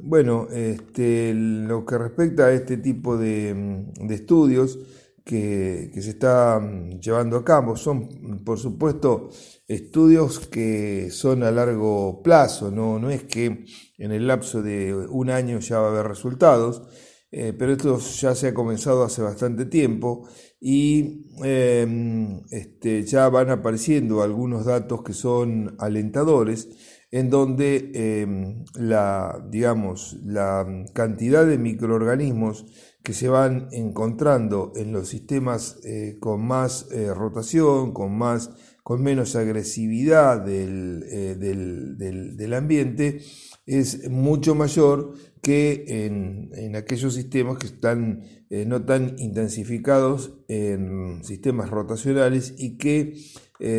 bueno, 0.02 0.48
este, 0.52 1.32
lo 1.34 1.84
que 1.86 1.98
respecta 1.98 2.46
a 2.46 2.52
este 2.52 2.76
tipo 2.78 3.16
de, 3.16 3.54
mm, 3.54 4.06
de 4.06 4.14
estudios, 4.14 4.78
que, 5.24 5.90
se 5.94 6.10
está 6.10 6.58
mm, 6.60 7.00
llevando 7.00 7.36
a 7.36 7.44
cabo. 7.44 7.76
Son, 7.76 8.42
por 8.44 8.58
supuesto, 8.58 9.30
estudios 9.66 10.40
que 10.48 11.10
son 11.10 11.42
a 11.42 11.50
largo 11.50 12.22
plazo, 12.22 12.70
no, 12.70 12.98
no 12.98 13.10
es 13.10 13.24
que 13.24 13.64
en 13.98 14.12
el 14.12 14.26
lapso 14.26 14.62
de 14.62 14.94
un 14.94 15.30
año 15.30 15.58
ya 15.60 15.78
va 15.78 15.88
a 15.88 15.90
haber 15.90 16.08
resultados, 16.08 16.82
eh, 17.30 17.54
pero 17.58 17.72
esto 17.72 17.98
ya 17.98 18.34
se 18.34 18.48
ha 18.48 18.54
comenzado 18.54 19.04
hace 19.04 19.22
bastante 19.22 19.64
tiempo 19.64 20.28
y 20.60 21.30
em, 21.42 22.42
este, 22.50 23.04
ya 23.04 23.28
van 23.30 23.50
apareciendo 23.50 24.22
algunos 24.22 24.66
datos 24.66 25.02
que 25.02 25.14
son 25.14 25.74
alentadores 25.78 26.68
en 27.10 27.30
donde 27.30 27.90
em, 27.94 28.64
la, 28.74 29.42
digamos, 29.50 30.18
la 30.24 30.66
cantidad 30.94 31.46
de 31.46 31.58
microorganismos 31.58 32.66
que 33.02 33.12
se 33.12 33.28
van 33.28 33.68
encontrando 33.72 34.72
en 34.76 34.92
los 34.92 35.08
sistemas 35.08 35.78
eh, 35.84 36.16
con 36.20 36.46
más 36.46 36.88
eh, 36.92 37.12
rotación, 37.12 37.92
con, 37.92 38.16
más, 38.16 38.50
con 38.82 39.02
menos 39.02 39.36
agresividad 39.36 40.40
del, 40.40 41.00
del, 41.38 42.54
ambiente, 42.54 43.20
es 43.66 44.08
mucho 44.10 44.54
mayor 44.54 45.14
que 45.40 45.84
en, 45.88 46.50
en 46.54 46.76
aquellos 46.76 47.14
sistemas 47.14 47.58
que 47.58 47.66
están 47.66 48.22
no 48.66 48.84
tan 48.84 49.18
intensificados 49.18 50.34
en 50.48 51.24
sistemas 51.24 51.70
rotacionales 51.70 52.54
y 52.58 52.76
que, 52.76 53.16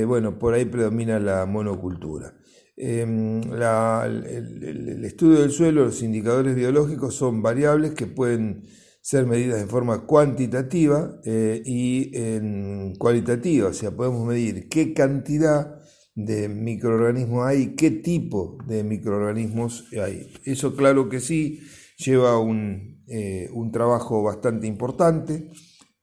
bueno, 0.08 0.39
por 0.39 0.56
ahí 0.56 0.65
predomina 0.65 1.20
la 1.20 1.46
monocultura. 1.46 2.34
Em, 2.75 3.42
el, 3.44 5.06
estudio 5.06 5.42
del 5.42 5.51
suelo, 5.51 5.86
los 5.86 6.01
indicadores 6.01 6.56
biológicos 6.56 7.15
son 7.15 7.42
variables 7.42 7.92
que 7.94 8.08
pueden 8.08 8.63
ser 9.03 9.25
medidas 9.25 9.60
de 9.60 9.67
forma 9.67 10.05
cuantitativa 10.05 11.19
eh, 11.25 11.62
y 11.65 12.98
cualitativa, 12.98 13.67
o 13.67 13.74
sea, 13.74 13.91
podemos 13.91 14.25
medir 14.25 14.69
qué 14.69 14.93
cantidad 14.93 15.81
de 16.15 16.48
microorganismos 16.48 17.45
hay, 17.45 17.75
qué 17.75 17.91
tipo 17.91 18.57
de 18.65 18.86
microorganismos 18.86 19.89
hay. 20.01 20.31
Eso 20.45 20.77
claro 20.77 21.10
que 21.10 21.19
sí, 21.19 21.60
lleva 21.98 22.39
un, 22.39 23.03
eh, 23.07 23.50
un 23.53 23.74
trabajo 23.74 24.24
bastante 24.24 24.67
importante. 24.67 25.50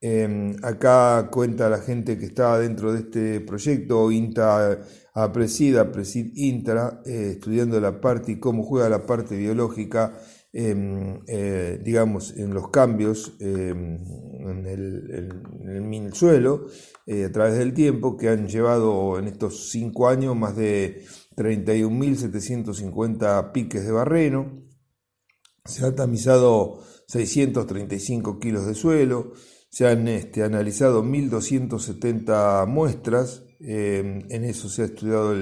Em, 0.03 0.57
acá 0.63 1.29
cuenta 1.31 1.71
la 1.71 1.79
gente 1.79 2.19
que 2.19 2.27
está 2.27 2.59
dentro 2.59 2.93
de 2.93 3.01
este 3.01 3.41
proyecto, 3.41 4.11
INTA 4.11 4.79
Presida, 5.33 5.91
Presid 5.91 6.33
Intra, 6.37 7.03
eh, 7.05 7.33
estudiando 7.33 7.81
la 7.81 8.01
parte 8.01 8.33
y 8.33 8.41
cómo 8.41 8.63
juega 8.63 8.89
la 8.89 9.07
parte 9.07 9.37
biológica, 9.37 10.19
eh, 10.53 11.81
digamos, 11.83 12.37
en 12.37 12.53
los 12.53 12.69
cambios 12.71 13.35
em, 13.39 14.01
en, 14.41 14.67
el, 14.67 15.33
suelo 16.13 16.67
eh, 17.07 17.27
a 17.27 17.33
través 17.33 17.57
del 17.59 17.73
tiempo, 17.73 18.17
que 18.17 18.29
han 18.29 18.49
llevado 18.49 19.17
en 19.19 19.29
estos 19.29 19.71
cinco 19.71 20.09
años 20.09 20.35
más 20.35 20.57
de 20.57 21.05
31.750 21.37 23.53
piques 23.53 23.85
de 23.85 23.93
barreno. 23.93 24.65
Se 25.65 25.87
han 25.87 25.95
tamizado 25.95 26.81
635 27.07 28.41
kilos 28.41 28.67
de 28.67 28.75
suelo, 28.75 29.35
se 29.69 29.87
han 29.87 30.09
este, 30.09 30.43
analizado 30.43 31.05
1.270 31.05 32.67
muestras, 32.67 33.45
eh, 33.61 34.25
en 34.29 34.45
eso 34.45 34.69
se 34.69 34.83
ha 34.83 34.87
estudiado 34.87 35.33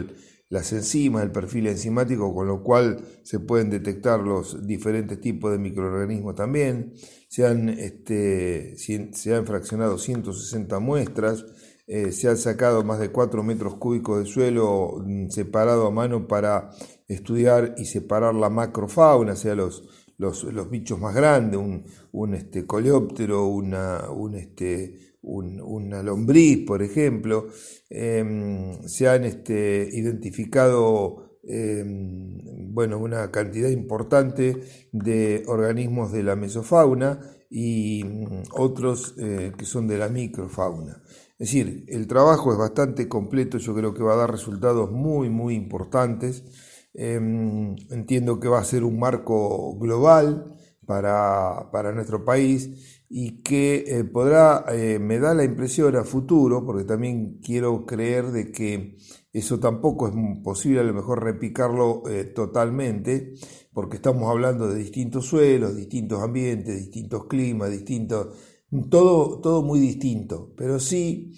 las 0.50 0.72
enzimas, 0.72 1.22
el 1.22 1.30
perfil 1.30 1.66
enzimático, 1.66 2.34
con 2.34 2.46
lo 2.46 2.62
cual 2.62 3.04
se 3.22 3.38
pueden 3.40 3.70
detectar 3.70 4.20
los 4.20 4.66
diferentes 4.66 5.20
tipos 5.20 5.52
de 5.52 5.58
microorganismos 5.58 6.34
también. 6.34 6.94
Se 7.28 7.46
han, 7.46 7.68
este, 7.68 8.76
se 8.78 9.34
han 9.34 9.46
fraccionado 9.46 9.98
160 9.98 10.78
muestras, 10.78 11.44
eh, 11.86 12.12
se 12.12 12.28
han 12.28 12.36
sacado 12.36 12.84
más 12.84 12.98
de 12.98 13.10
4 13.10 13.42
metros 13.42 13.76
cúbicos 13.76 14.18
de 14.18 14.26
suelo 14.26 15.02
mm, 15.04 15.28
separado 15.28 15.86
a 15.86 15.90
mano 15.90 16.28
para 16.28 16.70
estudiar 17.08 17.74
y 17.78 17.86
separar 17.86 18.34
la 18.34 18.50
macrofauna, 18.50 19.32
o 19.32 19.36
sea, 19.36 19.54
los, 19.54 19.88
los, 20.18 20.70
bichos 20.70 21.00
más 21.00 21.14
grandes, 21.14 21.58
un, 21.58 21.84
un 22.12 22.34
este, 22.34 22.66
coleóptero, 22.66 23.46
una, 23.46 24.10
un, 24.10 24.34
este, 24.34 25.07
una 25.22 26.02
lombriz, 26.02 26.64
por 26.66 26.82
ejemplo. 26.82 27.48
Em, 27.90 28.82
se 28.86 29.08
han 29.08 29.24
este, 29.24 29.88
identificado 29.92 31.38
em, 31.42 32.72
bueno, 32.74 32.98
una 32.98 33.30
cantidad 33.30 33.70
importante 33.70 34.56
de 34.92 35.42
organismos 35.46 36.12
de 36.12 36.22
la 36.22 36.36
mesofauna 36.36 37.20
y 37.50 38.04
mm, 38.04 38.42
otros 38.52 39.14
eh, 39.18 39.52
que 39.56 39.64
son 39.64 39.86
de 39.88 39.98
la 39.98 40.08
microfauna. 40.08 41.02
Es 41.38 41.52
decir, 41.52 41.84
el 41.88 42.06
trabajo 42.06 42.52
es 42.52 42.58
bastante 42.58 43.08
completo, 43.08 43.58
yo 43.58 43.74
creo 43.74 43.94
que 43.94 44.02
va 44.02 44.14
a 44.14 44.16
dar 44.16 44.30
resultados 44.30 44.90
muy, 44.90 45.30
muy 45.30 45.54
importantes. 45.54 46.44
Em, 46.94 47.76
entiendo 47.90 48.40
que 48.40 48.48
va 48.48 48.58
a 48.58 48.64
ser 48.64 48.82
un 48.82 48.98
marco 48.98 49.78
global 49.78 50.56
para, 50.86 51.92
nuestro 51.94 52.24
país 52.24 52.97
y 53.10 53.42
que 53.42 53.84
eh, 53.86 54.04
podrá, 54.04 54.66
eh, 54.70 54.98
me 54.98 55.18
da 55.18 55.34
la 55.34 55.44
impresión 55.44 55.96
a 55.96 56.04
futuro, 56.04 56.64
porque 56.64 56.84
también 56.84 57.40
quiero 57.42 57.86
creer 57.86 58.32
de 58.32 58.52
que 58.52 58.96
eso 59.32 59.58
tampoco 59.58 60.08
es 60.08 60.14
posible 60.42 60.80
a 60.80 60.84
lo 60.84 60.92
mejor 60.92 61.24
replicarlo 61.24 62.02
eh, 62.08 62.24
totalmente, 62.24 63.34
porque 63.72 63.96
estamos 63.96 64.30
hablando 64.30 64.68
de 64.68 64.78
distintos 64.78 65.26
suelos, 65.26 65.76
distintos 65.76 66.22
ambientes, 66.22 66.76
distintos 66.76 67.26
climas, 67.26 67.70
distintos, 67.70 68.28
todo, 68.90 69.40
todo 69.40 69.62
muy 69.62 69.80
distinto, 69.80 70.52
pero 70.56 70.78
sí 70.78 71.32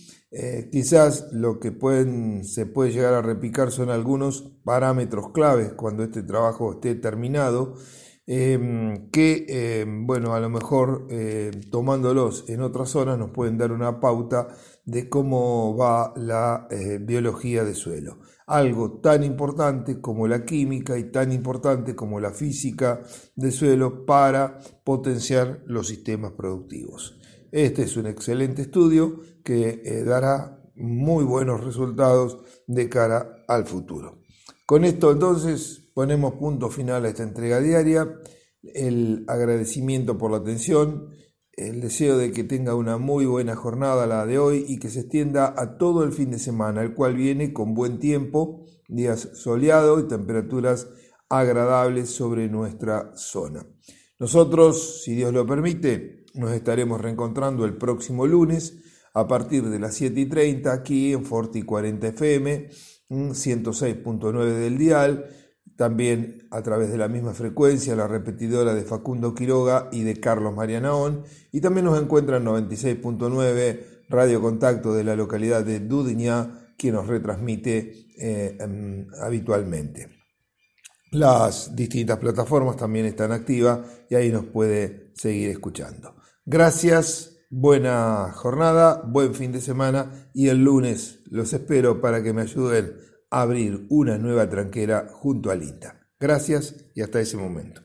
quizás 0.70 1.26
lo 1.32 1.58
que 1.58 1.72
pueden, 1.72 2.44
se 2.44 2.64
puede 2.64 2.92
llegar 2.92 3.14
a 3.14 3.20
replicar 3.20 3.72
son 3.72 3.90
algunos 3.90 4.42
parámetros 4.62 5.32
claves 5.32 5.72
cuando 5.72 6.04
este 6.04 6.22
trabajo 6.22 6.74
esté 6.74 6.94
terminado, 6.94 7.74
em, 8.26 9.10
que, 9.10 9.46
em, 9.48 10.06
bueno, 10.06 10.34
a 10.34 10.40
lo 10.40 10.48
mejor 10.50 11.06
eh, 11.10 11.50
tomándolos 11.70 12.48
en 12.48 12.62
otras 12.62 12.90
zonas 12.90 13.18
nos 13.18 13.30
pueden 13.30 13.58
dar 13.58 13.72
una 13.72 14.00
pauta 14.00 14.48
de 14.84 15.08
cómo 15.08 15.76
va 15.76 16.12
la 16.16 16.66
eh, 16.70 16.98
biología 17.00 17.64
de 17.64 17.74
suelo. 17.74 18.18
Algo 18.46 19.00
tan 19.00 19.22
importante 19.22 20.00
como 20.00 20.26
la 20.26 20.44
química 20.44 20.98
y 20.98 21.10
tan 21.10 21.32
importante 21.32 21.94
como 21.94 22.20
la 22.20 22.32
física 22.32 23.00
de 23.36 23.52
suelo 23.52 24.04
para 24.04 24.58
potenciar 24.84 25.62
los 25.66 25.88
sistemas 25.88 26.32
productivos. 26.32 27.18
Este 27.52 27.82
es 27.82 27.96
un 27.96 28.06
excelente 28.06 28.62
estudio 28.62 29.20
que 29.44 29.82
eh, 29.84 30.04
dará 30.04 30.60
muy 30.76 31.24
buenos 31.24 31.62
resultados 31.62 32.38
de 32.66 32.88
cara 32.88 33.44
al 33.48 33.66
futuro. 33.66 34.22
Con 34.66 34.84
esto 34.84 35.10
entonces 35.10 35.89
ponemos 36.00 36.32
punto 36.36 36.70
final 36.70 37.04
a 37.04 37.10
esta 37.10 37.24
entrega 37.24 37.60
diaria, 37.60 38.18
el 38.62 39.26
agradecimiento 39.28 40.16
por 40.16 40.30
la 40.30 40.38
atención, 40.38 41.10
el 41.52 41.82
deseo 41.82 42.16
de 42.16 42.32
que 42.32 42.42
tenga 42.42 42.74
una 42.74 42.96
muy 42.96 43.26
buena 43.26 43.54
jornada 43.54 44.06
la 44.06 44.24
de 44.24 44.38
hoy 44.38 44.64
y 44.66 44.78
que 44.78 44.88
se 44.88 45.00
extienda 45.00 45.54
a 45.58 45.76
todo 45.76 46.02
el 46.02 46.12
fin 46.12 46.30
de 46.30 46.38
semana, 46.38 46.80
el 46.80 46.94
cual 46.94 47.16
viene 47.16 47.52
con 47.52 47.74
buen 47.74 47.98
tiempo, 47.98 48.64
días 48.88 49.28
soleados 49.34 50.02
y 50.02 50.08
temperaturas 50.08 50.88
agradables 51.28 52.08
sobre 52.08 52.48
nuestra 52.48 53.14
zona. 53.14 53.66
Nosotros, 54.18 55.02
si 55.04 55.14
Dios 55.14 55.34
lo 55.34 55.46
permite, 55.46 56.24
nos 56.32 56.52
estaremos 56.52 56.98
reencontrando 56.98 57.66
el 57.66 57.76
próximo 57.76 58.26
lunes 58.26 58.78
a 59.12 59.28
partir 59.28 59.68
de 59.68 59.78
las 59.78 59.96
7 59.96 60.18
y 60.18 60.26
30 60.30 60.72
aquí 60.72 61.12
en 61.12 61.26
Forti 61.26 61.60
40 61.60 62.06
FM, 62.06 62.70
106.9 63.10 64.44
del 64.46 64.78
dial, 64.78 65.26
también 65.80 66.46
a 66.50 66.60
través 66.60 66.90
de 66.90 66.98
la 66.98 67.08
misma 67.08 67.32
frecuencia 67.32 67.96
la 67.96 68.06
repetidora 68.06 68.74
de 68.74 68.82
Facundo 68.82 69.34
Quiroga 69.34 69.88
y 69.90 70.02
de 70.02 70.20
Carlos 70.20 70.54
Marianaón, 70.54 71.24
y 71.52 71.62
también 71.62 71.86
nos 71.86 71.98
encuentran 71.98 72.44
96.9 72.44 74.04
Radio 74.10 74.42
Contacto 74.42 74.92
de 74.92 75.04
la 75.04 75.16
localidad 75.16 75.64
de 75.64 75.80
Dudiñá, 75.80 76.74
quien 76.76 76.96
nos 76.96 77.06
retransmite 77.06 78.08
eh, 78.18 78.58
em, 78.60 79.06
habitualmente. 79.22 80.08
Las 81.12 81.74
distintas 81.74 82.18
plataformas 82.18 82.76
también 82.76 83.06
están 83.06 83.32
activas 83.32 83.78
y 84.10 84.16
ahí 84.16 84.30
nos 84.30 84.44
puede 84.44 85.12
seguir 85.14 85.48
escuchando. 85.48 86.14
Gracias, 86.44 87.38
buena 87.48 88.30
jornada, 88.34 89.02
buen 89.06 89.34
fin 89.34 89.50
de 89.50 89.62
semana 89.62 90.28
y 90.34 90.48
el 90.48 90.62
lunes 90.62 91.20
los 91.30 91.54
espero 91.54 92.02
para 92.02 92.22
que 92.22 92.34
me 92.34 92.42
ayuden 92.42 93.08
abrir 93.30 93.86
una 93.88 94.18
nueva 94.18 94.48
tranquera 94.48 95.08
junto 95.10 95.50
al 95.50 95.62
INTA. 95.62 96.00
Gracias 96.18 96.90
y 96.94 97.02
hasta 97.02 97.20
ese 97.20 97.36
momento. 97.36 97.82